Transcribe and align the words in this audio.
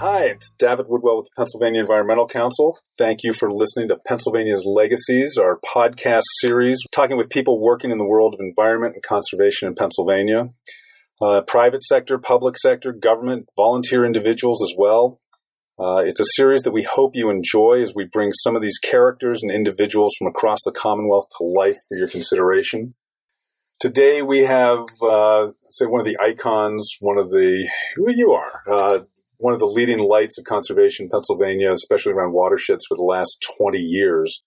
Hi, 0.00 0.26
it's 0.26 0.52
Davitt 0.52 0.88
Woodwell 0.88 1.16
with 1.16 1.24
the 1.24 1.36
Pennsylvania 1.36 1.80
Environmental 1.80 2.28
Council. 2.28 2.78
Thank 2.96 3.24
you 3.24 3.32
for 3.32 3.50
listening 3.50 3.88
to 3.88 3.96
Pennsylvania's 3.96 4.64
Legacies, 4.64 5.36
our 5.36 5.58
podcast 5.58 6.22
series, 6.46 6.78
talking 6.92 7.16
with 7.16 7.30
people 7.30 7.60
working 7.60 7.90
in 7.90 7.98
the 7.98 8.06
world 8.06 8.32
of 8.32 8.38
environment 8.38 8.94
and 8.94 9.02
conservation 9.02 9.66
in 9.66 9.74
Pennsylvania. 9.74 10.50
Uh, 11.20 11.40
private 11.40 11.82
sector, 11.82 12.16
public 12.16 12.56
sector, 12.56 12.92
government, 12.92 13.48
volunteer 13.56 14.04
individuals 14.04 14.62
as 14.62 14.72
well. 14.78 15.20
Uh, 15.80 16.04
it's 16.06 16.20
a 16.20 16.26
series 16.36 16.62
that 16.62 16.70
we 16.70 16.84
hope 16.84 17.16
you 17.16 17.28
enjoy 17.28 17.82
as 17.82 17.92
we 17.92 18.04
bring 18.04 18.32
some 18.32 18.54
of 18.54 18.62
these 18.62 18.78
characters 18.78 19.40
and 19.42 19.50
individuals 19.50 20.14
from 20.16 20.28
across 20.28 20.60
the 20.64 20.70
Commonwealth 20.70 21.26
to 21.38 21.44
life 21.44 21.76
for 21.88 21.96
your 21.96 22.06
consideration. 22.06 22.94
Today 23.80 24.22
we 24.22 24.44
have, 24.44 24.78
uh, 25.02 25.48
say, 25.70 25.86
one 25.86 26.00
of 26.00 26.06
the 26.06 26.18
icons, 26.20 26.88
one 27.00 27.18
of 27.18 27.30
the, 27.30 27.68
who 27.96 28.12
you 28.14 28.30
are, 28.30 28.62
uh, 28.70 28.98
one 29.38 29.54
of 29.54 29.60
the 29.60 29.66
leading 29.66 29.98
lights 29.98 30.36
of 30.38 30.44
conservation 30.44 31.04
in 31.04 31.10
Pennsylvania, 31.10 31.72
especially 31.72 32.12
around 32.12 32.32
watersheds 32.32 32.84
for 32.88 32.96
the 32.96 33.02
last 33.02 33.44
20 33.58 33.78
years. 33.78 34.42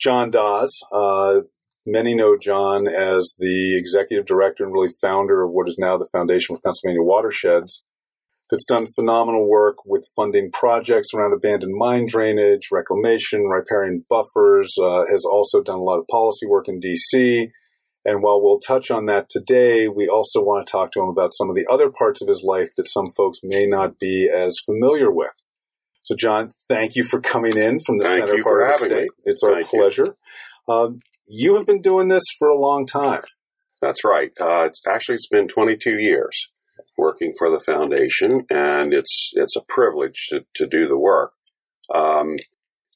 John 0.00 0.30
Dawes. 0.30 0.72
Uh, 0.92 1.42
many 1.86 2.14
know 2.14 2.36
John 2.40 2.86
as 2.86 3.34
the 3.38 3.76
executive 3.76 4.26
director 4.26 4.64
and 4.64 4.72
really 4.72 4.92
founder 5.00 5.42
of 5.42 5.50
what 5.50 5.68
is 5.68 5.76
now 5.78 5.98
the 5.98 6.08
Foundation 6.12 6.56
for 6.56 6.62
Pennsylvania 6.62 7.02
Watersheds. 7.02 7.84
That's 8.50 8.66
done 8.66 8.86
phenomenal 8.94 9.48
work 9.48 9.78
with 9.86 10.04
funding 10.14 10.50
projects 10.52 11.08
around 11.14 11.32
abandoned 11.32 11.74
mine 11.74 12.06
drainage, 12.06 12.68
reclamation, 12.70 13.44
riparian 13.44 14.04
buffers, 14.10 14.74
uh, 14.80 15.04
has 15.10 15.24
also 15.24 15.62
done 15.62 15.78
a 15.78 15.82
lot 15.82 15.98
of 15.98 16.06
policy 16.08 16.46
work 16.46 16.66
in 16.68 16.78
DC, 16.78 17.48
and 18.04 18.22
while 18.22 18.42
we'll 18.42 18.58
touch 18.58 18.90
on 18.90 19.06
that 19.06 19.28
today, 19.30 19.86
we 19.86 20.08
also 20.08 20.40
want 20.40 20.66
to 20.66 20.70
talk 20.70 20.92
to 20.92 21.00
him 21.00 21.08
about 21.08 21.32
some 21.32 21.48
of 21.48 21.56
the 21.56 21.66
other 21.70 21.90
parts 21.90 22.20
of 22.20 22.28
his 22.28 22.42
life 22.44 22.70
that 22.76 22.88
some 22.88 23.10
folks 23.16 23.38
may 23.42 23.66
not 23.66 23.98
be 23.98 24.28
as 24.28 24.56
familiar 24.64 25.10
with. 25.10 25.30
So, 26.02 26.16
John, 26.18 26.50
thank 26.68 26.96
you 26.96 27.04
for 27.04 27.20
coming 27.20 27.56
in 27.56 27.78
from 27.78 27.98
the 27.98 28.04
thank 28.04 28.26
center 28.26 28.42
part 28.42 28.74
of 28.74 28.80
the 28.80 28.86
state. 28.86 29.02
Me. 29.02 29.08
It's 29.24 29.42
our 29.44 29.54
thank 29.54 29.68
pleasure. 29.68 30.16
You. 30.68 30.74
Um, 30.74 31.00
you. 31.28 31.54
have 31.54 31.66
been 31.66 31.80
doing 31.80 32.08
this 32.08 32.24
for 32.38 32.48
a 32.48 32.58
long 32.58 32.86
time. 32.86 33.22
That's 33.80 34.04
right. 34.04 34.32
Uh, 34.40 34.64
it's 34.66 34.82
actually 34.88 35.16
it's 35.16 35.28
been 35.28 35.46
22 35.46 35.98
years 35.98 36.48
working 36.98 37.32
for 37.38 37.50
the 37.50 37.60
foundation, 37.60 38.46
and 38.50 38.92
it's 38.92 39.30
it's 39.34 39.56
a 39.56 39.62
privilege 39.68 40.26
to, 40.30 40.40
to 40.56 40.66
do 40.66 40.88
the 40.88 40.98
work. 40.98 41.32
Um, 41.94 42.34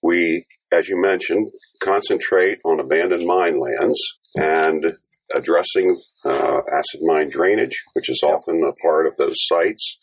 we 0.03 0.47
as 0.73 0.89
you 0.89 1.01
mentioned, 1.01 1.49
concentrate 1.83 2.59
on 2.65 2.81
abandoned 2.81 3.27
mine 3.27 3.59
lands 3.61 4.01
and 4.37 4.97
addressing 5.35 5.97
uh, 6.25 6.61
acid 6.73 7.01
mine 7.03 7.29
drainage, 7.29 7.83
which 7.95 8.09
is 8.09 8.23
often 8.23 8.63
a 8.63 8.73
part 8.81 9.07
of 9.07 9.17
those 9.17 9.37
sites. 9.39 9.99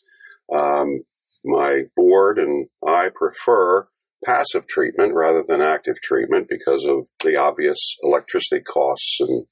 Um, 0.54 1.04
my 1.46 1.84
board 1.96 2.40
and 2.40 2.68
I 2.86 3.10
prefer 3.14 3.88
passive 4.24 4.66
treatment 4.68 5.14
rather 5.14 5.44
than 5.48 5.62
active 5.62 5.96
treatment 6.02 6.48
because 6.50 6.86
of 6.86 7.06
the 7.24 7.36
obvious 7.36 7.80
electricity 8.02 8.62
costs 8.62 9.18
and 9.20 9.46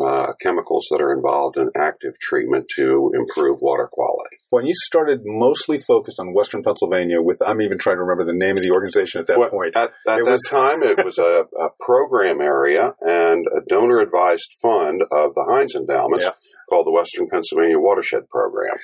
uh, 0.00 0.32
chemicals 0.40 0.86
that 0.90 1.00
are 1.00 1.12
involved 1.12 1.56
in 1.56 1.70
active 1.76 2.18
treatment 2.20 2.66
to 2.76 3.10
improve 3.14 3.58
water 3.60 3.88
quality. 3.90 4.36
When 4.50 4.66
you 4.66 4.72
started 4.74 5.20
mostly 5.24 5.78
focused 5.78 6.18
on 6.18 6.32
Western 6.32 6.62
Pennsylvania, 6.62 7.20
with 7.20 7.38
I'm 7.44 7.60
even 7.60 7.78
trying 7.78 7.96
to 7.96 8.02
remember 8.02 8.24
the 8.24 8.36
name 8.36 8.56
of 8.56 8.62
the 8.62 8.70
organization 8.70 9.20
at 9.20 9.26
that 9.26 9.38
well, 9.38 9.50
point. 9.50 9.76
At, 9.76 9.90
at 9.90 9.92
that 10.06 10.22
was... 10.24 10.42
time, 10.48 10.82
it 10.82 11.04
was 11.04 11.18
a, 11.18 11.44
a, 11.58 11.68
program 11.80 12.40
area 12.40 12.94
and 13.00 13.46
a 13.46 13.60
donor 13.68 13.98
advised 13.98 14.54
fund 14.60 15.02
of 15.12 15.34
the 15.34 15.46
Heinz 15.50 15.74
Endowments 15.74 16.24
yeah. 16.24 16.32
called 16.68 16.86
the 16.86 16.92
Western 16.92 17.28
Pennsylvania 17.28 17.78
Watershed 17.78 18.28
Program, 18.30 18.76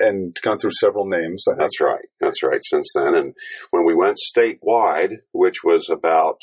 and 0.00 0.36
gone 0.42 0.58
through 0.58 0.72
several 0.78 1.06
names. 1.06 1.44
That's 1.58 1.80
right. 1.80 2.04
That's 2.20 2.42
right. 2.42 2.60
Since 2.62 2.92
then, 2.94 3.14
and 3.14 3.34
when 3.70 3.84
we 3.84 3.94
went 3.94 4.18
statewide, 4.36 5.16
which 5.32 5.64
was 5.64 5.88
about 5.90 6.40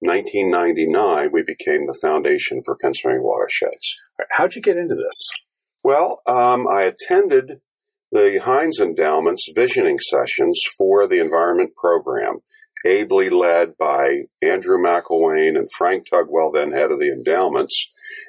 1999, 0.00 1.30
we 1.32 1.42
became 1.42 1.86
the 1.86 1.98
Foundation 2.02 2.62
for 2.64 2.76
Pennsylvania 2.80 3.22
Watersheds. 3.22 3.96
How'd 4.32 4.54
you 4.54 4.62
get 4.62 4.76
into 4.76 4.94
this? 4.94 5.28
Well, 5.82 6.20
um, 6.26 6.66
I 6.68 6.82
attended 6.82 7.60
the 8.10 8.38
Heinz 8.38 8.78
Endowment's 8.80 9.46
visioning 9.54 9.98
sessions 9.98 10.60
for 10.78 11.06
the 11.06 11.20
environment 11.20 11.70
program, 11.76 12.38
ably 12.86 13.28
led 13.28 13.76
by 13.76 14.22
Andrew 14.40 14.78
McElwaine 14.78 15.56
and 15.58 15.68
Frank 15.76 16.06
Tugwell, 16.08 16.52
then 16.52 16.72
head 16.72 16.92
of 16.92 17.00
the 17.00 17.08
endowments. 17.08 17.74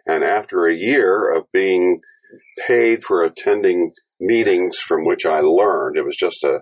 And 0.07 0.23
after 0.23 0.65
a 0.65 0.75
year 0.75 1.31
of 1.31 1.51
being 1.51 1.99
paid 2.67 3.03
for 3.03 3.23
attending 3.23 3.91
meetings 4.19 4.77
from 4.77 5.05
which 5.05 5.25
I 5.25 5.41
learned, 5.41 5.97
it 5.97 6.05
was 6.05 6.17
just 6.17 6.43
a 6.43 6.61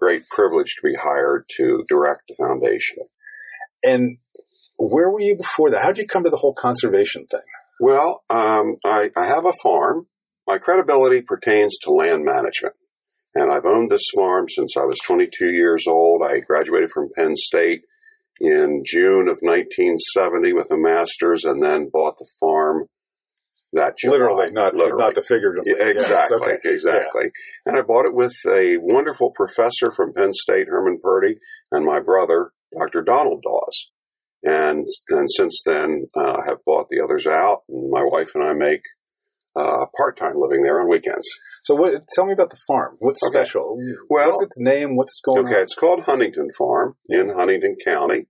great 0.00 0.28
privilege 0.28 0.74
to 0.76 0.88
be 0.88 0.96
hired 0.96 1.44
to 1.56 1.84
direct 1.88 2.22
the 2.28 2.34
foundation. 2.38 2.98
And 3.84 4.18
where 4.88 5.10
were 5.10 5.20
you 5.20 5.36
before 5.36 5.70
that? 5.70 5.82
How 5.82 5.88
did 5.88 5.98
you 5.98 6.06
come 6.06 6.24
to 6.24 6.30
the 6.30 6.36
whole 6.36 6.54
conservation 6.54 7.26
thing? 7.26 7.40
Well, 7.80 8.22
um, 8.30 8.76
I, 8.84 9.10
I 9.16 9.26
have 9.26 9.46
a 9.46 9.52
farm. 9.62 10.06
My 10.46 10.58
credibility 10.58 11.22
pertains 11.22 11.78
to 11.82 11.92
land 11.92 12.24
management. 12.24 12.74
And 13.34 13.50
I've 13.50 13.64
owned 13.64 13.90
this 13.90 14.06
farm 14.14 14.46
since 14.48 14.76
I 14.76 14.84
was 14.84 14.98
22 15.06 15.46
years 15.46 15.86
old. 15.88 16.22
I 16.22 16.40
graduated 16.40 16.90
from 16.90 17.10
Penn 17.16 17.34
State 17.34 17.82
in 18.40 18.82
June 18.84 19.28
of 19.28 19.38
1970 19.40 20.52
with 20.52 20.70
a 20.70 20.76
master's 20.76 21.44
and 21.44 21.62
then 21.62 21.88
bought 21.90 22.18
the 22.18 22.28
farm 22.40 22.86
that 23.72 23.96
July. 23.96 24.18
Literally, 24.18 24.50
not, 24.50 24.74
Literally. 24.74 25.02
not 25.02 25.14
the 25.14 25.22
figuratively. 25.22 25.72
Yeah, 25.78 25.86
exactly, 25.88 26.38
yes, 26.42 26.58
okay. 26.58 26.74
exactly. 26.74 27.24
Yeah. 27.24 27.72
And 27.72 27.76
I 27.78 27.82
bought 27.82 28.04
it 28.04 28.12
with 28.12 28.34
a 28.46 28.76
wonderful 28.78 29.30
professor 29.30 29.90
from 29.90 30.12
Penn 30.12 30.32
State, 30.34 30.66
Herman 30.68 30.98
Purdy, 31.02 31.36
and 31.70 31.86
my 31.86 32.00
brother, 32.00 32.50
Dr. 32.76 33.02
Donald 33.02 33.42
Dawes 33.42 33.92
and 34.42 34.86
and 35.08 35.30
since 35.30 35.62
then 35.64 36.06
uh, 36.16 36.42
have 36.42 36.58
bought 36.66 36.88
the 36.90 37.02
others 37.02 37.26
out. 37.26 37.62
And 37.68 37.90
my 37.90 38.02
wife 38.04 38.30
and 38.34 38.44
I 38.44 38.52
make 38.52 38.82
uh, 39.54 39.86
part 39.96 40.16
time 40.16 40.34
living 40.36 40.62
there 40.62 40.80
on 40.80 40.88
weekends. 40.88 41.28
So, 41.62 41.74
what? 41.74 41.92
Tell 42.14 42.26
me 42.26 42.32
about 42.32 42.50
the 42.50 42.58
farm. 42.66 42.96
What's 42.98 43.22
okay. 43.22 43.38
special? 43.38 43.78
Well, 44.08 44.30
what's 44.30 44.42
its 44.42 44.58
name? 44.58 44.96
What's 44.96 45.20
going 45.24 45.40
okay, 45.40 45.48
on? 45.48 45.54
Okay, 45.54 45.62
it's 45.62 45.74
called 45.74 46.00
Huntington 46.06 46.48
Farm 46.56 46.96
in 47.08 47.32
Huntingdon 47.36 47.76
County, 47.84 48.26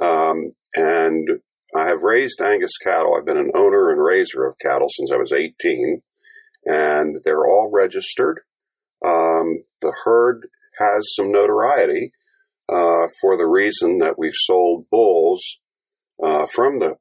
um, 0.00 0.52
and 0.74 1.28
I 1.74 1.86
have 1.86 2.02
raised 2.02 2.40
Angus 2.40 2.76
cattle. 2.78 3.14
I've 3.16 3.26
been 3.26 3.38
an 3.38 3.52
owner 3.54 3.90
and 3.90 4.02
raiser 4.02 4.44
of 4.46 4.58
cattle 4.58 4.88
since 4.90 5.10
I 5.12 5.16
was 5.16 5.32
18, 5.32 6.02
and 6.64 7.16
they're 7.24 7.46
all 7.46 7.70
registered. 7.72 8.40
Um, 9.04 9.64
the 9.82 9.92
herd 10.04 10.48
has 10.78 11.14
some 11.14 11.30
notoriety 11.30 12.12
uh, 12.68 13.06
for 13.20 13.36
the 13.36 13.46
reason 13.46 13.98
that 13.98 14.18
we've 14.18 14.32
sold 14.34 14.86
bulls 14.90 15.58
uh, 16.22 16.46
from 16.54 16.78
the 16.78 16.96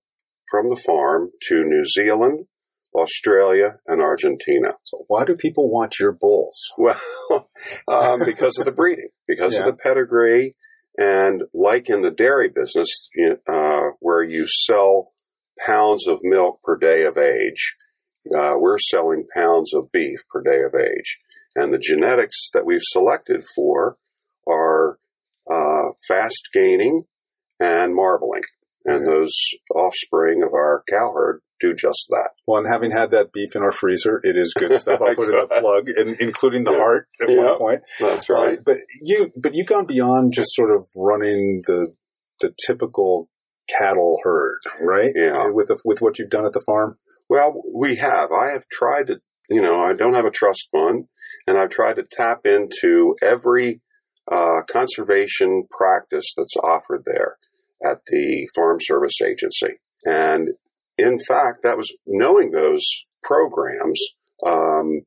from 0.50 0.70
the 0.70 0.82
farm 0.86 1.32
to 1.42 1.64
New 1.64 1.84
Zealand, 1.86 2.46
Australia, 2.94 3.80
and 3.88 4.00
Argentina. 4.00 4.74
So 4.84 5.06
why 5.08 5.26
do 5.26 5.36
people 5.36 5.72
want 5.72 6.00
your 6.00 6.12
bulls? 6.12 6.60
Well, 6.78 7.50
um, 7.88 8.20
because 8.24 8.60
of 8.60 8.66
the 8.66 8.72
breeding, 8.72 9.10
because 9.28 9.56
yeah. 9.56 9.62
of 9.62 9.66
the 9.66 9.74
pedigree, 9.74 10.56
and 10.98 11.42
like 11.54 11.90
in 11.90 12.02
the 12.02 12.12
dairy 12.12 12.50
business, 12.54 13.10
uh, 13.52 13.82
where 14.00 14.24
you 14.24 14.46
sell 14.48 15.12
pounds 15.66 16.08
of 16.08 16.20
milk 16.22 16.62
per 16.64 16.78
day 16.78 17.04
of 17.04 17.18
age, 17.18 17.76
uh, 18.34 18.54
we're 18.58 18.78
selling 18.78 19.26
pounds 19.36 19.74
of 19.74 19.92
beef 19.92 20.20
per 20.32 20.42
day 20.42 20.62
of 20.64 20.76
age. 20.80 21.18
And 21.56 21.74
the 21.74 21.80
genetics 21.80 22.50
that 22.54 22.66
we've 22.66 22.80
selected 22.82 23.44
for 23.56 23.98
are 24.48 25.00
fast 26.08 26.50
gaining 26.54 27.04
and 27.60 27.96
marbling. 27.96 28.44
And 28.86 29.08
those 29.08 29.36
offspring 29.74 30.44
of 30.44 30.54
our 30.54 30.84
cow 30.88 31.12
herd 31.16 31.42
do 31.60 31.74
just 31.74 32.08
that. 32.10 32.32
Well, 32.46 32.64
and 32.64 32.72
having 32.72 32.92
had 32.92 33.12
that 33.12 33.32
beef 33.34 33.56
in 33.56 33.64
our 33.64 33.72
freezer, 33.72 34.20
it 34.24 34.38
is 34.38 34.54
good 34.54 34.80
stuff. 34.80 35.02
I'll 35.02 35.16
put 35.16 35.30
in 35.30 35.40
a 35.40 35.48
plug, 35.60 35.88
in, 35.96 36.18
including 36.20 36.66
the 36.66 36.72
yeah. 36.72 36.78
heart 36.78 37.08
at 37.22 37.30
yeah. 37.30 37.36
one 37.36 37.58
point. 37.58 37.82
That's 38.00 38.30
right. 38.30 38.60
Uh, 38.60 38.62
but 38.64 38.78
you, 39.02 39.32
but 39.36 39.54
you've 39.56 39.68
gone 39.68 39.88
beyond 39.88 40.34
just 40.34 40.54
sort 40.54 40.70
of 40.72 40.86
running 40.96 41.64
the 41.66 41.96
the 42.42 42.54
typical 42.68 43.30
cattle 43.70 44.20
herd, 44.24 44.60
right? 44.82 45.12
Yeah. 45.16 45.50
With 45.52 45.70
the, 45.70 45.78
with 45.86 46.02
what 46.02 46.20
you've 46.20 46.30
done 46.30 46.46
at 46.46 46.54
the 46.54 46.64
farm. 46.66 46.98
Well, 47.30 47.64
we 47.74 47.96
have. 47.96 48.32
I 48.32 48.52
have 48.52 48.68
tried 48.72 49.08
to. 49.08 49.16
You 49.50 49.62
know, 49.62 49.80
I 49.80 49.94
don't 49.94 50.16
have 50.16 50.26
a 50.26 50.32
trust 50.32 50.70
fund, 50.72 51.06
and 51.48 51.58
I've 51.58 51.70
tried 51.70 51.98
to 51.98 52.04
tap 52.04 52.46
into 52.46 53.16
every 53.22 53.82
uh, 54.32 54.62
conservation 54.70 55.64
practice 55.70 56.34
that's 56.36 56.56
offered 56.64 57.04
there 57.06 57.38
at 57.84 58.00
the 58.08 58.48
Farm 58.56 58.78
Service 58.82 59.22
Agency. 59.22 59.80
And 60.06 60.50
in 60.98 61.20
fact, 61.20 61.64
that 61.64 61.78
was 61.78 61.94
knowing 62.06 62.52
those 62.52 62.84
programs 63.24 64.02
um, 64.46 65.02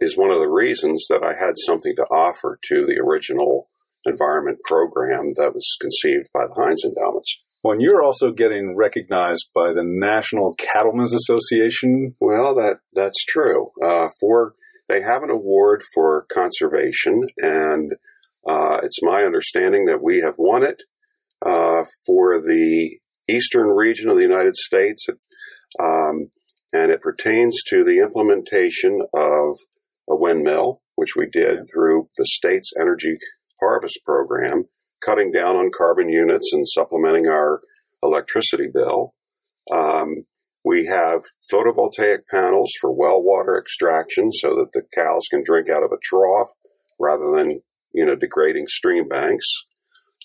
is 0.00 0.16
one 0.16 0.30
of 0.30 0.38
the 0.38 0.48
reasons 0.48 1.06
that 1.10 1.22
I 1.24 1.34
had 1.34 1.54
something 1.56 1.94
to 1.96 2.02
offer 2.04 2.58
to 2.68 2.86
the 2.86 3.00
original 3.00 3.68
environment 4.04 4.58
program 4.64 5.32
that 5.36 5.54
was 5.54 5.76
conceived 5.80 6.28
by 6.32 6.46
the 6.46 6.54
Heinz 6.54 6.84
Endowments. 6.84 7.42
Well, 7.62 7.74
and 7.74 7.82
you're 7.82 8.02
also 8.02 8.30
getting 8.30 8.74
recognized 8.74 9.50
by 9.54 9.72
the 9.74 9.84
National 9.84 10.54
Cattlemen's 10.54 11.14
Association. 11.14 12.14
Well, 12.18 12.54
that 12.54 12.78
that's 12.94 13.22
true. 13.26 13.70
Uh, 13.82 14.08
for 14.18 14.54
they 14.88 15.02
have 15.02 15.22
an 15.22 15.30
award 15.30 15.82
for 15.94 16.26
conservation, 16.32 17.22
and 17.36 17.92
Uh, 18.46 18.78
it's 18.82 19.02
my 19.02 19.22
understanding 19.22 19.86
that 19.86 20.02
we 20.02 20.20
have 20.20 20.34
won 20.38 20.62
it 20.62 20.82
uh, 21.44 21.84
for 22.06 22.40
the 22.40 22.98
eastern 23.28 23.68
region 23.68 24.08
of 24.10 24.16
the 24.16 24.22
United 24.22 24.56
States, 24.56 25.06
um, 25.78 26.30
and 26.72 26.90
it 26.90 27.02
pertains 27.02 27.62
to 27.68 27.84
the 27.84 27.98
implementation 27.98 29.00
of 29.14 29.56
a 30.08 30.16
windmill, 30.16 30.80
which 30.96 31.14
we 31.16 31.26
did 31.30 31.58
through 31.72 32.08
the 32.16 32.26
state's 32.26 32.72
energy 32.80 33.16
harvest 33.60 34.00
program, 34.04 34.64
cutting 35.04 35.30
down 35.30 35.56
on 35.56 35.70
carbon 35.76 36.08
units 36.08 36.50
and 36.52 36.66
supplementing 36.66 37.26
our 37.26 37.60
electricity 38.02 38.66
bill. 38.72 39.14
Um, 39.70 40.24
we 40.64 40.86
have 40.86 41.22
photovoltaic 41.52 42.20
panels 42.30 42.72
for 42.80 42.92
well 42.92 43.22
water 43.22 43.58
extraction 43.58 44.30
so 44.32 44.50
that 44.56 44.72
the 44.72 44.82
cows 44.94 45.26
can 45.30 45.42
drink 45.44 45.68
out 45.70 45.82
of 45.82 45.92
a 45.92 46.00
trough 46.02 46.48
rather 46.98 47.32
than, 47.34 47.62
you 47.92 48.04
know, 48.04 48.14
degrading 48.14 48.66
stream 48.66 49.08
banks. 49.08 49.46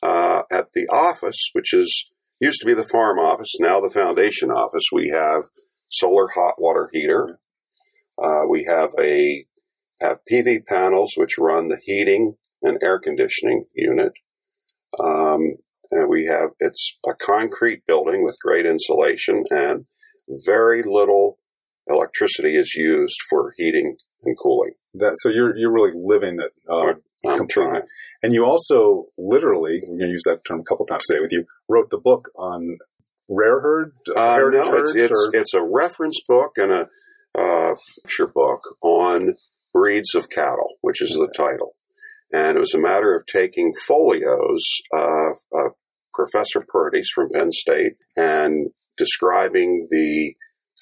Uh, 0.04 0.42
at 0.52 0.68
the 0.74 0.88
office, 0.88 1.50
which 1.54 1.74
is 1.74 2.12
used 2.40 2.60
to 2.60 2.66
be 2.66 2.74
the 2.74 2.88
farm 2.88 3.18
office, 3.18 3.54
now 3.60 3.80
the 3.80 3.90
foundation 3.90 4.52
office, 4.52 4.84
we 4.92 5.10
have 5.10 5.44
solar 5.90 6.28
hot 6.36 6.56
water 6.58 6.90
heater. 6.92 7.40
Uh, 8.22 8.42
we 8.50 8.66
have 8.66 8.92
a 9.00 9.46
have 10.02 10.20
PV 10.30 10.66
panels 10.66 11.14
which 11.16 11.38
run 11.38 11.70
the 11.70 11.80
heating 11.84 12.36
and 12.62 12.78
air 12.84 13.00
conditioning 13.00 13.66
unit. 13.74 14.12
Um, 15.00 15.56
and 15.92 16.10
we 16.10 16.26
have 16.26 16.50
it's 16.60 16.98
a 17.06 17.14
concrete 17.14 17.86
building 17.88 18.24
with 18.24 18.38
great 18.42 18.66
insulation 18.66 19.44
and 19.50 19.86
very 20.46 20.84
little 20.84 21.40
electricity 21.88 22.58
is 22.58 22.74
used 22.76 23.18
for 23.30 23.54
heating 23.58 23.96
and 24.26 24.38
cooling. 24.42 24.72
That 24.96 25.16
so 25.22 25.30
you're 25.30 25.56
you're 25.58 25.74
really 25.74 25.94
living 25.96 26.38
that 26.38 26.52
Uh, 26.70 26.96
I'm 27.28 27.48
trying. 27.48 27.82
And 28.22 28.34
you 28.34 28.46
also 28.46 29.06
literally, 29.18 29.82
we're 29.82 29.98
going 29.98 30.10
to 30.10 30.14
use 30.14 30.24
that 30.26 30.46
term 30.48 30.62
a 30.62 30.64
couple 30.64 30.86
times 30.86 31.04
today 31.08 31.20
with 31.22 31.32
you, 31.32 31.46
wrote 31.68 31.90
the 31.90 31.98
book 31.98 32.30
on 32.38 32.78
rare 33.30 33.60
herd. 33.62 33.94
Uh, 34.16 34.38
no, 34.38 34.76
it's 34.76 34.94
it's, 34.96 35.30
it's, 35.34 35.54
a 35.54 35.64
reference 35.64 36.22
book 36.28 36.52
and 36.58 36.72
a 36.72 36.88
uh, 37.38 37.74
picture 38.04 38.28
book 38.28 38.62
on 38.82 39.36
breeds 39.74 40.14
of 40.16 40.30
cattle, 40.30 40.76
which 40.82 41.02
is 41.02 41.10
the 41.10 41.32
title. 41.36 41.76
And 42.32 42.58
it 42.58 42.60
was 42.60 42.74
a 42.74 42.80
matter 42.80 43.16
of 43.16 43.26
taking 43.26 43.74
folios 43.88 44.64
of 44.94 45.36
Professor 46.14 46.66
Purdy's 46.68 47.10
from 47.14 47.30
Penn 47.30 47.52
State 47.52 47.98
and 48.16 48.70
describing 48.98 49.88
the 49.90 50.36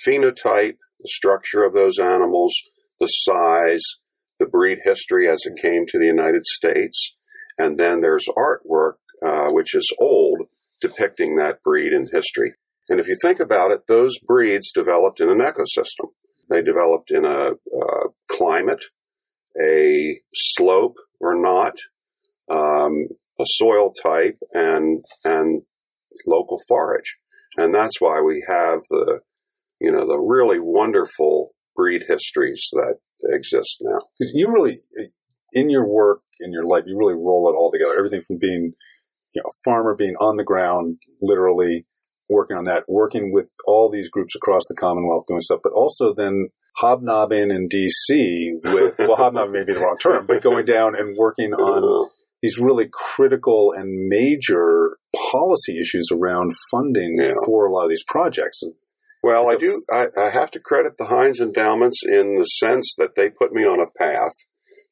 phenotype, 0.05 0.77
the 0.99 1.07
structure 1.07 1.63
of 1.63 1.73
those 1.73 1.99
animals, 1.99 2.53
the 2.99 3.07
size, 3.07 3.83
the 4.39 4.45
breed 4.45 4.79
history 4.83 5.29
as 5.29 5.41
it 5.45 5.61
came 5.61 5.85
to 5.87 5.99
the 5.99 6.05
United 6.05 6.45
States. 6.45 7.15
And 7.57 7.77
then 7.77 7.99
there's 7.99 8.25
artwork, 8.37 8.95
uh, 9.25 9.49
which 9.51 9.75
is 9.75 9.95
old, 9.99 10.47
depicting 10.81 11.35
that 11.35 11.63
breed 11.63 11.93
in 11.93 12.07
history. 12.11 12.53
And 12.89 12.99
if 12.99 13.07
you 13.07 13.15
think 13.21 13.39
about 13.39 13.71
it, 13.71 13.87
those 13.87 14.17
breeds 14.19 14.71
developed 14.71 15.21
in 15.21 15.29
an 15.29 15.39
ecosystem. 15.39 16.09
They 16.49 16.61
developed 16.61 17.11
in 17.11 17.25
a, 17.25 17.51
climate, 18.29 18.83
a 19.61 20.15
slope 20.33 20.95
or 21.19 21.35
not, 21.35 21.75
um, 22.49 23.07
a 23.39 23.45
soil 23.45 23.91
type, 23.93 24.37
and 24.53 25.03
and 25.23 25.63
local 26.27 26.59
forage. 26.67 27.17
And 27.57 27.73
that's 27.73 27.99
why 27.99 28.21
we 28.21 28.43
have 28.47 28.79
the, 28.89 29.19
you 29.79 29.91
know, 29.91 30.05
the 30.07 30.19
really 30.19 30.59
wonderful 30.59 31.52
breed 31.75 32.03
histories 32.07 32.69
that 32.73 32.95
exist 33.31 33.77
now. 33.81 33.99
Because 34.17 34.31
you 34.33 34.51
really, 34.51 34.79
in 35.53 35.69
your 35.69 35.87
work, 35.87 36.21
in 36.39 36.51
your 36.51 36.65
life, 36.65 36.83
you 36.85 36.97
really 36.97 37.15
roll 37.15 37.49
it 37.49 37.57
all 37.57 37.71
together. 37.71 37.97
Everything 37.97 38.21
from 38.25 38.37
being, 38.39 38.73
you 39.33 39.41
know, 39.41 39.47
a 39.47 39.55
farmer, 39.63 39.95
being 39.95 40.15
on 40.15 40.37
the 40.37 40.43
ground, 40.43 40.97
literally 41.21 41.85
working 42.29 42.57
on 42.57 42.65
that, 42.65 42.83
working 42.87 43.31
with 43.31 43.47
all 43.65 43.89
these 43.91 44.09
groups 44.09 44.35
across 44.35 44.63
the 44.67 44.75
Commonwealth 44.75 45.23
doing 45.27 45.41
stuff, 45.41 45.59
but 45.63 45.73
also 45.73 46.13
then 46.13 46.49
hobnobbing 46.77 47.51
in 47.51 47.67
DC 47.69 48.59
with, 48.63 48.95
well, 48.99 49.15
hobnobbing 49.15 49.51
may 49.51 49.63
be 49.63 49.73
the 49.73 49.79
wrong 49.79 49.97
term, 50.01 50.25
but 50.25 50.41
going 50.41 50.65
down 50.65 50.95
and 50.95 51.17
working 51.17 51.53
on 51.53 52.09
these 52.41 52.57
really 52.57 52.89
critical 52.91 53.73
and 53.75 54.09
major 54.09 54.97
policy 55.31 55.79
issues 55.79 56.09
around 56.11 56.51
funding 56.71 57.17
yeah. 57.19 57.31
for 57.45 57.65
a 57.65 57.71
lot 57.71 57.85
of 57.85 57.89
these 57.89 58.03
projects. 58.05 58.61
Well, 59.23 59.49
I 59.49 59.55
do. 59.55 59.83
I, 59.89 60.07
I, 60.17 60.29
have 60.31 60.51
to 60.51 60.59
credit 60.59 60.97
the 60.97 61.05
Heinz 61.05 61.39
endowments 61.39 62.01
in 62.05 62.37
the 62.37 62.43
sense 62.43 62.93
that 62.97 63.15
they 63.15 63.29
put 63.29 63.53
me 63.53 63.63
on 63.63 63.79
a 63.79 63.89
path 63.97 64.33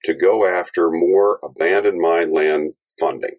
to 0.05 0.13
go 0.13 0.47
after 0.47 0.89
more 0.89 1.37
abandoned 1.43 1.99
mine 1.99 2.31
land 2.31 2.71
funding. 2.97 3.35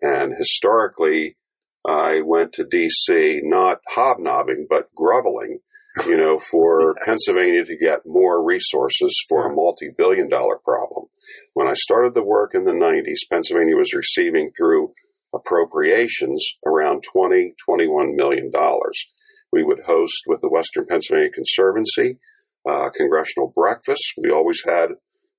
And 0.00 0.34
historically, 0.38 1.36
I 1.84 2.20
went 2.24 2.52
to 2.54 2.64
D.C. 2.64 3.40
not 3.42 3.78
hobnobbing, 3.88 4.68
but 4.70 4.94
groveling, 4.94 5.58
you 6.06 6.16
know, 6.16 6.38
for 6.38 6.94
Pennsylvania 7.04 7.64
to 7.64 7.76
get 7.76 8.06
more 8.06 8.44
resources 8.44 9.20
for 9.28 9.50
a 9.50 9.54
multi-billion 9.54 10.28
dollar 10.28 10.58
problem. 10.64 11.06
When 11.54 11.66
I 11.66 11.74
started 11.74 12.14
the 12.14 12.22
work 12.22 12.54
in 12.54 12.64
the 12.64 12.70
90s, 12.70 13.28
Pennsylvania 13.28 13.74
was 13.74 13.92
receiving 13.92 14.52
through 14.56 14.92
appropriations 15.34 16.46
around 16.64 17.02
20, 17.12 17.54
21 17.66 18.14
million 18.14 18.52
dollars. 18.52 19.04
We 19.52 19.62
would 19.62 19.80
host 19.86 20.22
with 20.26 20.40
the 20.40 20.48
Western 20.48 20.86
Pennsylvania 20.86 21.30
Conservancy 21.30 22.18
uh, 22.68 22.90
congressional 22.90 23.52
breakfasts. 23.54 24.12
We 24.16 24.30
always 24.30 24.62
had 24.64 24.90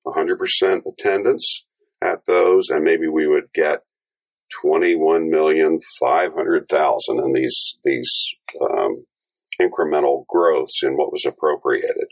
100% 0.06 0.82
attendance 0.86 1.64
at 2.02 2.26
those, 2.26 2.68
and 2.68 2.84
maybe 2.84 3.08
we 3.08 3.26
would 3.26 3.52
get 3.54 3.80
21 4.62 5.30
million 5.30 5.80
500,000 6.00 7.18
in 7.18 7.32
these 7.32 7.78
these 7.82 8.12
um, 8.60 9.04
incremental 9.60 10.26
growths 10.26 10.82
in 10.82 10.96
what 10.96 11.12
was 11.12 11.24
appropriated. 11.26 12.06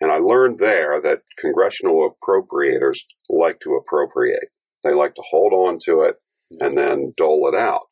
And 0.00 0.10
I 0.10 0.16
learned 0.16 0.58
there 0.58 1.00
that 1.02 1.22
congressional 1.38 2.10
appropriators 2.10 2.96
like 3.28 3.60
to 3.60 3.74
appropriate. 3.74 4.48
They 4.82 4.92
like 4.92 5.14
to 5.14 5.22
hold 5.30 5.52
on 5.52 5.78
to 5.84 6.02
it 6.02 6.16
and 6.60 6.76
then 6.76 7.12
dole 7.16 7.48
it 7.52 7.58
out. 7.58 7.86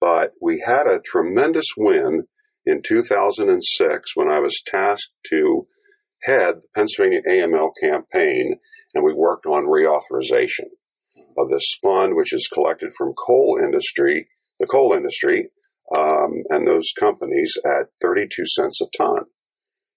But 0.00 0.32
we 0.40 0.62
had 0.66 0.86
a 0.86 1.00
tremendous 1.00 1.66
win 1.76 2.24
in 2.66 2.82
2006 2.82 4.10
when 4.14 4.28
I 4.28 4.40
was 4.40 4.62
tasked 4.66 5.12
to 5.30 5.66
head 6.22 6.56
the 6.56 6.68
Pennsylvania 6.74 7.20
AML 7.28 7.70
campaign 7.82 8.58
and 8.94 9.04
we 9.04 9.14
worked 9.14 9.46
on 9.46 9.64
reauthorization 9.64 10.68
of 11.38 11.48
this 11.48 11.66
fund, 11.82 12.14
which 12.14 12.32
is 12.32 12.48
collected 12.52 12.90
from 12.96 13.14
coal 13.26 13.58
industry, 13.62 14.28
the 14.58 14.66
coal 14.66 14.92
industry, 14.94 15.50
um, 15.94 16.42
and 16.50 16.66
those 16.66 16.92
companies 16.98 17.56
at 17.64 17.88
32 18.00 18.44
cents 18.46 18.80
a 18.80 18.86
ton. 18.96 19.24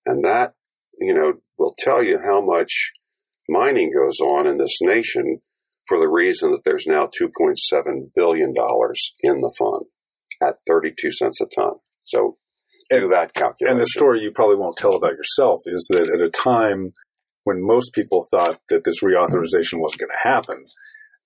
And 0.05 0.23
that, 0.23 0.53
you 0.99 1.13
know, 1.13 1.33
will 1.57 1.75
tell 1.77 2.03
you 2.03 2.19
how 2.23 2.41
much 2.41 2.91
mining 3.49 3.91
goes 3.93 4.19
on 4.19 4.47
in 4.47 4.57
this 4.57 4.77
nation 4.81 5.39
for 5.87 5.99
the 5.99 6.07
reason 6.07 6.51
that 6.51 6.63
there's 6.63 6.85
now 6.87 7.07
$2.7 7.07 7.55
billion 8.15 8.49
in 9.21 9.41
the 9.41 9.55
fund 9.57 9.85
at 10.41 10.57
32 10.67 11.11
cents 11.11 11.41
a 11.41 11.45
ton. 11.53 11.73
So 12.01 12.37
do 12.89 13.03
and, 13.03 13.13
that 13.13 13.33
calculation. 13.33 13.77
And 13.77 13.81
the 13.81 13.87
story 13.87 14.21
you 14.21 14.31
probably 14.31 14.57
won't 14.57 14.77
tell 14.77 14.95
about 14.95 15.13
yourself 15.13 15.61
is 15.65 15.87
that 15.91 16.09
at 16.09 16.21
a 16.21 16.29
time 16.29 16.93
when 17.43 17.65
most 17.65 17.93
people 17.93 18.25
thought 18.31 18.59
that 18.69 18.83
this 18.83 19.01
reauthorization 19.03 19.79
wasn't 19.79 20.01
going 20.01 20.11
to 20.11 20.29
happen, 20.29 20.63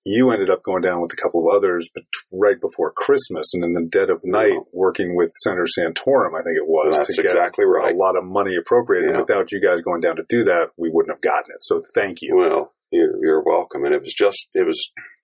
you 0.04 0.30
ended 0.30 0.50
up 0.50 0.62
going 0.62 0.82
down 0.82 1.00
with 1.00 1.12
a 1.12 1.16
couple 1.16 1.46
of 1.46 1.54
others 1.54 1.88
right 2.32 2.60
before 2.60 2.92
Christmas 2.92 3.52
and 3.52 3.64
in 3.64 3.72
the 3.72 3.86
dead 3.90 4.10
of 4.10 4.20
night 4.24 4.54
wow. 4.54 4.66
working 4.72 5.16
with 5.16 5.30
Senator 5.42 5.66
Santorum, 5.66 6.38
I 6.38 6.42
think 6.42 6.56
it 6.56 6.66
was, 6.66 6.96
That's 6.96 7.16
to 7.16 7.22
get 7.22 7.32
exactly 7.32 7.64
right. 7.64 7.94
a 7.94 7.96
lot 7.96 8.16
of 8.16 8.24
money 8.24 8.56
appropriated. 8.58 9.10
Yeah. 9.12 9.20
Without 9.20 9.52
you 9.52 9.60
guys 9.60 9.82
going 9.82 10.00
down 10.00 10.16
to 10.16 10.24
do 10.28 10.44
that, 10.44 10.70
we 10.76 10.90
wouldn't 10.92 11.14
have 11.14 11.20
gotten 11.20 11.50
it. 11.50 11.60
So 11.60 11.82
thank 11.94 12.18
you. 12.22 12.36
Well, 12.36 12.72
you're, 12.90 13.22
you're 13.22 13.44
welcome. 13.44 13.84
And 13.84 13.94
it 13.94 14.00
was 14.00 14.14
just, 14.16 14.48
it 14.54 14.66
was 14.66 14.80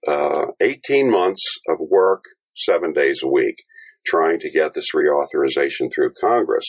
uh, 0.07 0.53
18 0.61 1.11
months 1.11 1.43
of 1.69 1.79
work, 1.81 2.25
seven 2.57 2.93
days 2.93 3.21
a 3.23 3.29
week, 3.29 3.57
trying 4.05 4.39
to 4.41 4.51
get 4.51 4.75
this 4.75 4.95
reauthorization 4.95 5.93
through 5.93 6.13
Congress. 6.21 6.65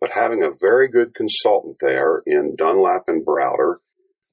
But 0.00 0.12
having 0.12 0.42
a 0.42 0.50
very 0.60 0.88
good 0.88 1.14
consultant 1.14 1.76
there 1.80 2.22
in 2.26 2.54
Dunlap 2.56 3.04
and 3.08 3.24
Browder, 3.24 3.76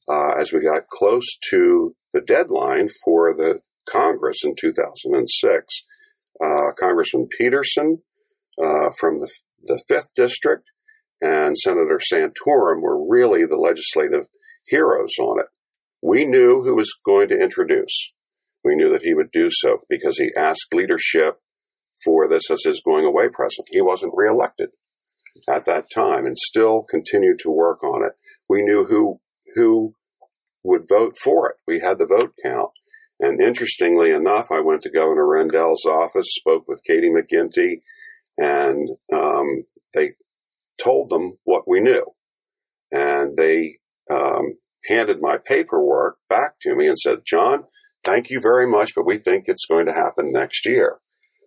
uh, 0.07 0.33
as 0.39 0.51
we 0.51 0.59
got 0.59 0.87
close 0.87 1.25
to 1.49 1.95
the 2.13 2.21
deadline 2.21 2.89
for 3.03 3.33
the 3.35 3.59
Congress 3.89 4.39
in 4.43 4.55
2006, 4.59 5.83
uh, 6.43 6.71
Congressman 6.79 7.27
Peterson 7.37 8.01
uh, 8.61 8.89
from 8.99 9.19
the, 9.19 9.29
the 9.63 9.81
5th 9.89 10.07
District 10.15 10.63
and 11.21 11.57
Senator 11.57 11.99
Santorum 11.99 12.81
were 12.81 13.07
really 13.07 13.45
the 13.45 13.55
legislative 13.55 14.27
heroes 14.65 15.13
on 15.19 15.39
it. 15.39 15.45
We 16.01 16.25
knew 16.25 16.63
who 16.63 16.75
was 16.75 16.93
going 17.05 17.29
to 17.29 17.41
introduce. 17.41 18.11
We 18.63 18.75
knew 18.75 18.91
that 18.91 19.03
he 19.03 19.13
would 19.13 19.31
do 19.31 19.47
so 19.49 19.79
because 19.89 20.17
he 20.17 20.31
asked 20.35 20.73
leadership 20.73 21.39
for 22.03 22.27
this 22.27 22.49
as 22.49 22.61
his 22.65 22.81
going 22.83 23.05
away 23.05 23.29
present. 23.29 23.67
He 23.71 23.81
wasn't 23.81 24.13
reelected 24.15 24.69
at 25.49 25.65
that 25.65 25.89
time 25.93 26.25
and 26.25 26.37
still 26.37 26.83
continued 26.89 27.39
to 27.39 27.49
work 27.49 27.83
on 27.83 28.03
it. 28.03 28.13
We 28.49 28.61
knew 28.61 28.85
who 28.85 29.19
who 29.55 29.93
would 30.63 30.87
vote 30.87 31.17
for 31.17 31.49
it. 31.49 31.57
We 31.67 31.79
had 31.79 31.97
the 31.97 32.05
vote 32.05 32.33
count. 32.43 32.71
And 33.19 33.41
interestingly 33.41 34.11
enough, 34.11 34.47
I 34.51 34.59
went 34.59 34.81
to 34.81 34.89
Governor 34.89 35.27
Rendell's 35.27 35.85
office, 35.85 36.25
spoke 36.29 36.67
with 36.67 36.83
Katie 36.83 37.11
McGinty, 37.11 37.81
and 38.37 38.89
um, 39.13 39.65
they 39.93 40.11
told 40.83 41.09
them 41.09 41.37
what 41.43 41.67
we 41.67 41.79
knew. 41.79 42.05
And 42.91 43.37
they 43.37 43.77
um, 44.09 44.57
handed 44.85 45.21
my 45.21 45.37
paperwork 45.37 46.17
back 46.29 46.55
to 46.61 46.75
me 46.75 46.87
and 46.87 46.97
said, 46.97 47.19
John, 47.25 47.65
thank 48.03 48.29
you 48.29 48.39
very 48.39 48.67
much, 48.67 48.93
but 48.95 49.05
we 49.05 49.17
think 49.17 49.45
it's 49.47 49.65
going 49.65 49.85
to 49.85 49.93
happen 49.93 50.31
next 50.31 50.65
year. 50.65 50.97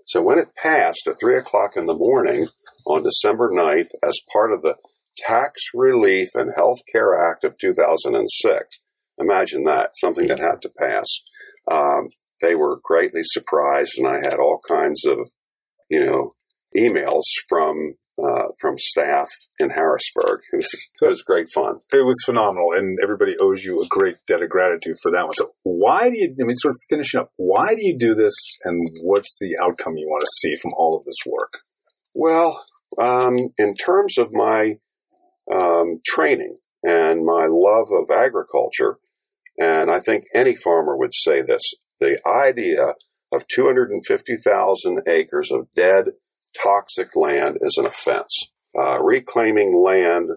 So 0.06 0.22
when 0.22 0.38
it 0.38 0.54
passed 0.54 1.06
at 1.08 1.18
3 1.18 1.36
o'clock 1.36 1.72
in 1.76 1.86
the 1.86 1.94
morning 1.94 2.48
on 2.86 3.02
December 3.02 3.50
9th 3.50 3.90
as 4.02 4.18
part 4.32 4.52
of 4.52 4.62
the 4.62 4.76
Tax 5.18 5.60
Relief 5.74 6.28
and 6.34 6.52
Health 6.54 6.78
Care 6.90 7.14
Act 7.30 7.42
of 7.42 7.58
2006, 7.58 8.80
imagine 9.18 9.64
that, 9.64 9.90
something 9.96 10.28
that 10.28 10.38
had 10.38 10.62
to 10.62 10.70
pass. 10.78 11.06
Um, 11.70 12.10
they 12.40 12.54
were 12.54 12.80
greatly 12.82 13.22
surprised, 13.24 13.98
and 13.98 14.06
I 14.06 14.18
had 14.18 14.38
all 14.38 14.60
kinds 14.68 15.04
of, 15.04 15.18
you 15.88 16.04
know, 16.04 16.34
emails 16.76 17.24
from 17.48 17.94
uh, 18.22 18.48
from 18.60 18.76
staff 18.78 19.28
in 19.58 19.70
Harrisburg. 19.70 20.40
It 20.52 20.56
was, 20.56 20.88
it 21.02 21.08
was 21.08 21.22
great 21.22 21.48
fun. 21.54 21.80
It 21.92 22.04
was 22.04 22.16
phenomenal, 22.24 22.72
and 22.74 22.98
everybody 23.02 23.36
owes 23.40 23.62
you 23.62 23.82
a 23.82 23.86
great 23.88 24.16
debt 24.26 24.42
of 24.42 24.48
gratitude 24.48 24.96
for 25.02 25.10
that 25.10 25.26
one. 25.26 25.34
So, 25.34 25.52
why 25.62 26.08
do 26.10 26.16
you? 26.16 26.34
I 26.40 26.44
mean, 26.44 26.56
sort 26.56 26.72
of 26.72 26.80
finishing 26.88 27.20
up. 27.20 27.30
Why 27.36 27.74
do 27.74 27.80
you 27.80 27.96
do 27.98 28.14
this, 28.14 28.34
and 28.64 28.86
what's 29.02 29.38
the 29.40 29.56
outcome 29.60 29.96
you 29.96 30.06
want 30.06 30.22
to 30.22 30.48
see 30.48 30.56
from 30.60 30.72
all 30.76 30.96
of 30.96 31.04
this 31.04 31.18
work? 31.26 31.52
Well, 32.14 32.64
um, 32.98 33.36
in 33.58 33.74
terms 33.74 34.16
of 34.18 34.30
my 34.32 34.78
um, 35.52 36.00
training 36.06 36.56
and 36.82 37.24
my 37.24 37.46
love 37.50 37.88
of 37.92 38.10
agriculture, 38.10 38.98
and 39.58 39.90
I 39.90 40.00
think 40.00 40.24
any 40.34 40.54
farmer 40.56 40.96
would 40.96 41.12
say 41.12 41.42
this: 41.42 41.62
the 42.00 42.18
idea 42.26 42.94
of 43.32 43.46
250,000 43.48 45.00
acres 45.08 45.50
of 45.50 45.66
dead 45.74 46.12
toxic 46.62 47.14
land 47.14 47.58
is 47.60 47.76
an 47.78 47.86
offense. 47.86 48.32
Uh, 48.76 49.00
reclaiming 49.02 49.74
land 49.74 50.30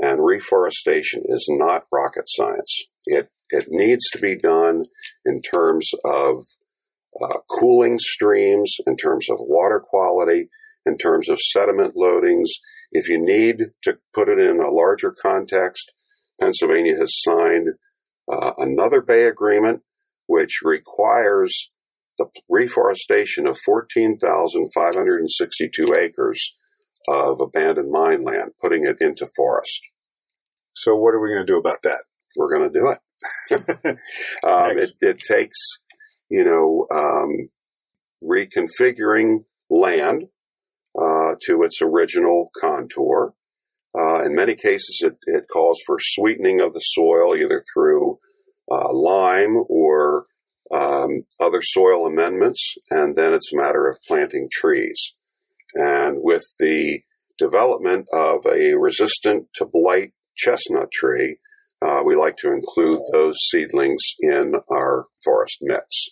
and 0.00 0.24
reforestation 0.24 1.22
is 1.26 1.48
not 1.50 1.86
rocket 1.90 2.24
science. 2.26 2.84
It 3.06 3.28
it 3.50 3.66
needs 3.68 4.04
to 4.12 4.18
be 4.18 4.34
done 4.34 4.86
in 5.24 5.42
terms 5.42 5.90
of 6.04 6.44
uh, 7.20 7.38
cooling 7.50 7.98
streams, 7.98 8.76
in 8.86 8.96
terms 8.96 9.28
of 9.28 9.36
water 9.40 9.78
quality, 9.78 10.48
in 10.86 10.96
terms 10.96 11.28
of 11.28 11.38
sediment 11.38 11.94
loadings. 11.94 12.48
If 12.90 13.08
you 13.08 13.18
need 13.18 13.72
to 13.82 13.98
put 14.14 14.28
it 14.28 14.38
in 14.38 14.60
a 14.60 14.70
larger 14.70 15.12
context, 15.12 15.92
Pennsylvania 16.40 16.96
has 16.98 17.12
signed 17.22 17.68
uh, 18.32 18.52
another 18.56 19.02
Bay 19.02 19.24
Agreement, 19.24 19.82
which 20.26 20.60
requires 20.62 21.70
the 22.34 22.40
reforestation 22.48 23.46
of 23.46 23.58
14,562 23.64 25.94
acres 25.98 26.54
of 27.08 27.40
abandoned 27.40 27.90
mine 27.90 28.22
land, 28.22 28.52
putting 28.60 28.84
it 28.86 28.98
into 29.00 29.26
forest. 29.36 29.80
So, 30.74 30.94
what 30.94 31.14
are 31.14 31.20
we 31.20 31.30
going 31.30 31.44
to 31.46 31.52
do 31.52 31.58
about 31.58 31.82
that? 31.82 32.04
We're 32.36 32.54
going 32.54 32.70
to 32.70 32.78
do 32.78 32.88
it. 32.88 32.98
um, 34.44 34.78
it, 34.78 34.92
it, 35.00 35.18
takes, 35.18 35.58
you 36.28 36.44
know, 36.44 36.86
um, 36.90 37.48
reconfiguring 38.22 39.44
land 39.70 40.24
uh, 40.98 41.34
to 41.42 41.62
its 41.62 41.80
original 41.82 42.50
contour. 42.58 43.34
Uh, 43.96 44.24
in 44.24 44.34
many 44.34 44.54
cases, 44.54 45.02
it, 45.04 45.16
it, 45.26 45.44
calls 45.52 45.78
for 45.86 45.98
sweetening 46.00 46.62
of 46.62 46.72
the 46.72 46.80
soil 46.80 47.36
either 47.36 47.62
through 47.74 48.16
uh, 48.70 48.90
lime 48.92 49.56
or 49.68 50.26
um, 50.72 51.24
other 51.40 51.60
soil 51.62 52.06
amendments, 52.06 52.74
and 52.90 53.14
then 53.16 53.34
it's 53.34 53.52
a 53.52 53.56
matter 53.56 53.88
of 53.88 53.98
planting 54.08 54.48
trees. 54.50 55.12
And 55.74 56.18
with 56.20 56.42
the 56.58 57.00
development 57.38 58.06
of 58.12 58.46
a 58.46 58.74
resistant 58.74 59.48
to 59.56 59.66
blight 59.66 60.12
chestnut 60.36 60.90
tree, 60.92 61.38
uh, 61.84 62.00
we 62.04 62.14
like 62.14 62.36
to 62.36 62.52
include 62.52 63.00
those 63.12 63.36
seedlings 63.50 64.02
in 64.20 64.54
our 64.70 65.06
forest 65.24 65.58
mix. 65.60 66.08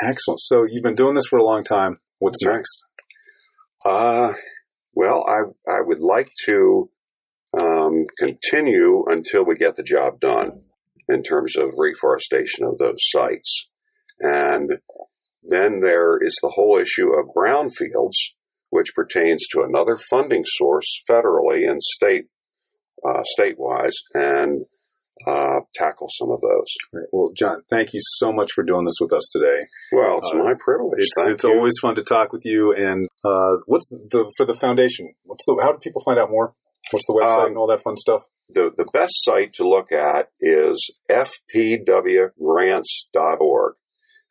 Excellent. 0.00 0.40
So 0.40 0.64
you've 0.68 0.82
been 0.82 0.94
doing 0.94 1.14
this 1.14 1.26
for 1.28 1.38
a 1.38 1.44
long 1.44 1.62
time. 1.62 1.96
What's 2.18 2.42
next? 2.42 2.82
Uh, 3.84 4.34
well, 4.94 5.24
I 5.28 5.70
I 5.70 5.78
would 5.80 6.00
like 6.00 6.30
to 6.46 6.90
um, 7.58 8.06
continue 8.18 9.04
until 9.06 9.44
we 9.44 9.54
get 9.54 9.76
the 9.76 9.82
job 9.82 10.18
done 10.20 10.62
in 11.08 11.22
terms 11.22 11.56
of 11.56 11.74
reforestation 11.76 12.64
of 12.64 12.78
those 12.78 12.98
sites. 12.98 13.68
And 14.20 14.78
then 15.42 15.80
there 15.80 16.18
is 16.20 16.36
the 16.42 16.52
whole 16.54 16.78
issue 16.78 17.12
of 17.12 17.34
brownfields, 17.34 18.16
which 18.70 18.94
pertains 18.94 19.46
to 19.52 19.62
another 19.62 19.96
funding 19.96 20.44
source 20.44 21.02
federally 21.08 21.68
and 21.68 21.82
state 21.82 22.26
uh, 23.06 23.22
statewise, 23.38 23.92
and 24.14 24.64
uh, 25.26 25.60
tackle 25.74 26.08
some 26.10 26.30
of 26.30 26.40
those. 26.40 26.72
Right. 26.92 27.06
Well, 27.12 27.30
John, 27.36 27.62
thank 27.70 27.94
you 27.94 28.00
so 28.02 28.32
much 28.32 28.50
for 28.54 28.64
doing 28.64 28.84
this 28.84 28.96
with 29.00 29.12
us 29.12 29.28
today. 29.32 29.60
Well, 29.92 30.18
it's 30.18 30.32
uh, 30.32 30.38
my 30.38 30.54
privilege. 30.58 30.98
It's, 30.98 31.28
it's 31.28 31.44
always 31.44 31.74
fun 31.80 31.94
to 31.94 32.02
talk 32.02 32.32
with 32.32 32.44
you. 32.44 32.74
And 32.76 33.06
uh, 33.24 33.58
what's 33.66 33.88
the 33.88 34.32
for 34.36 34.44
the 34.46 34.56
foundation? 34.60 35.14
What's 35.24 35.44
the 35.46 35.56
how 35.62 35.70
do 35.72 35.78
people 35.78 36.02
find 36.04 36.18
out 36.18 36.30
more? 36.30 36.54
What's 36.90 37.06
the 37.06 37.14
website 37.14 37.44
um, 37.44 37.48
and 37.48 37.56
all 37.56 37.68
that 37.68 37.82
fun 37.82 37.96
stuff? 37.96 38.22
The 38.48 38.70
the 38.76 38.84
best 38.92 39.14
site 39.24 39.52
to 39.54 39.66
look 39.68 39.90
at 39.92 40.30
is 40.40 41.00
fpwgrants.org 41.10 43.74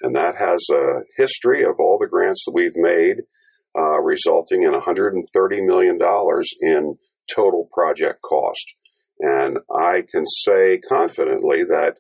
and 0.06 0.16
that 0.16 0.36
has 0.38 0.64
a 0.72 1.02
history 1.18 1.64
of 1.64 1.80
all 1.80 1.98
the 2.00 2.08
grants 2.08 2.44
that 2.46 2.54
we've 2.54 2.76
made, 2.76 3.24
uh, 3.76 4.00
resulting 4.00 4.62
in 4.62 4.72
$130 4.72 5.66
million 5.66 5.98
in 6.62 6.96
total 7.34 7.68
project 7.74 8.22
cost. 8.22 8.66
And 9.20 9.58
I 9.76 10.04
can 10.10 10.26
say 10.28 10.78
confidently 10.78 11.64
that 11.64 11.96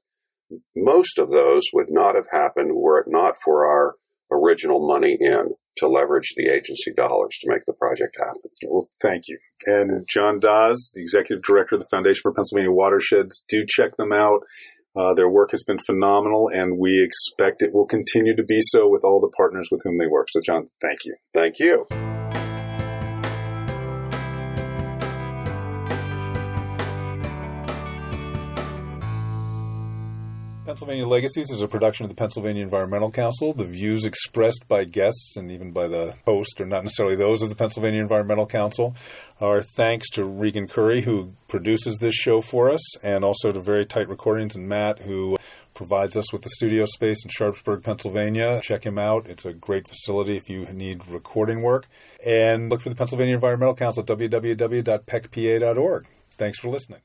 most 0.76 1.18
of 1.18 1.32
those 1.32 1.64
would 1.74 1.88
not 1.90 2.14
have 2.14 2.28
happened 2.32 2.76
were 2.76 3.00
it 3.00 3.08
not 3.08 3.34
for 3.44 3.66
our 3.66 3.96
original 4.32 4.88
money 4.88 5.18
in 5.20 5.56
to 5.78 5.88
leverage 5.88 6.34
the 6.38 6.48
agency 6.48 6.94
dollars 6.96 7.36
to 7.42 7.50
make 7.50 7.66
the 7.66 7.74
project 7.74 8.16
happen. 8.20 8.52
Well, 8.70 8.88
thank 9.02 9.24
you. 9.28 9.40
And 9.66 10.06
John 10.08 10.40
Dawes, 10.40 10.92
the 10.94 11.02
executive 11.02 11.44
director 11.44 11.76
of 11.76 11.82
the 11.82 11.88
Foundation 11.90 12.22
for 12.22 12.34
Pennsylvania 12.34 12.72
Watersheds, 12.72 13.44
do 13.50 13.66
check 13.68 13.98
them 13.98 14.14
out. 14.14 14.42
Uh, 14.96 15.14
their 15.14 15.30
work 15.30 15.52
has 15.52 15.64
been 15.64 15.80
phenomenal, 15.86 16.48
and 16.48 16.78
we 16.80 17.04
expect 17.04 17.62
it 17.62 17.74
will 17.74 17.86
continue 17.86 18.36
to 18.36 18.44
be 18.44 18.60
so 18.62 18.88
with 18.88 19.04
all 19.04 19.20
the 19.20 19.32
partners 19.36 19.68
with 19.72 19.82
whom 19.84 19.98
they 19.98 20.08
work. 20.08 20.28
So, 20.32 20.40
John, 20.46 20.70
thank 20.82 21.00
you. 21.06 21.16
Thank 21.34 21.60
you. 21.60 22.15
Pennsylvania 30.76 31.08
Legacies 31.08 31.52
is 31.52 31.62
a 31.62 31.70
production 31.70 32.04
of 32.04 32.10
the 32.10 32.16
Pennsylvania 32.16 32.62
Environmental 32.62 33.10
Council. 33.10 33.54
The 33.54 33.64
views 33.64 34.04
expressed 34.04 34.68
by 34.68 34.84
guests 34.84 35.38
and 35.38 35.50
even 35.50 35.72
by 35.72 35.88
the 35.88 36.16
host 36.26 36.60
are 36.60 36.66
not 36.66 36.84
necessarily 36.84 37.16
those 37.16 37.42
of 37.42 37.48
the 37.48 37.56
Pennsylvania 37.56 38.02
Environmental 38.02 38.46
Council. 38.46 38.94
Our 39.40 39.64
thanks 39.64 40.10
to 40.16 40.26
Regan 40.26 40.68
Curry, 40.68 41.02
who 41.02 41.32
produces 41.48 41.98
this 42.00 42.14
show 42.14 42.42
for 42.42 42.70
us, 42.70 42.98
and 42.98 43.24
also 43.24 43.54
to 43.54 43.62
Very 43.62 43.86
Tight 43.86 44.10
Recordings 44.10 44.58
and 44.58 44.68
Matt, 44.68 45.00
who 45.00 45.38
provides 45.76 46.18
us 46.18 46.34
with 46.34 46.42
the 46.42 46.50
studio 46.50 46.84
space 46.84 47.24
in 47.24 47.32
Sharpsburg, 47.32 47.82
Pennsylvania. 47.82 48.60
Check 48.62 48.86
him 48.86 49.00
out. 49.00 49.28
It's 49.30 49.46
a 49.46 49.54
great 49.54 49.88
facility 49.88 50.36
if 50.36 50.50
you 50.50 50.66
need 50.74 51.08
recording 51.08 51.62
work. 51.62 51.88
And 52.22 52.70
look 52.70 52.82
for 52.82 52.90
the 52.90 52.96
Pennsylvania 52.96 53.36
Environmental 53.36 53.76
Council 53.76 54.04
at 54.04 54.10
www.pecpa.org. 54.10 56.06
Thanks 56.38 56.60
for 56.60 56.68
listening. 56.68 57.00